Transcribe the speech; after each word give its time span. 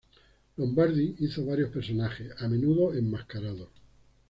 Lombardi 0.57 1.15
hizo 1.19 1.45
varios 1.45 1.69
personajes, 1.69 2.31
a 2.41 2.47
menudo 2.47 2.91
enmascarados. 2.95 3.69